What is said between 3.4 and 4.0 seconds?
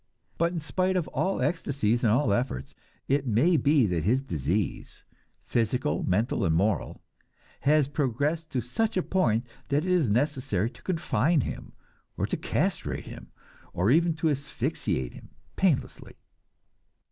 be